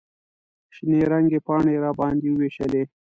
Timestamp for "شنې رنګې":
0.75-1.39